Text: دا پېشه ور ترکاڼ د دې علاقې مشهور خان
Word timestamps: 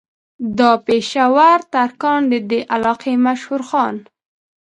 دا 0.59 0.71
پېشه 0.85 1.25
ور 1.35 1.59
ترکاڼ 1.73 2.19
د 2.31 2.35
دې 2.49 2.59
علاقې 2.75 3.13
مشهور 3.25 3.61
خان 3.69 3.95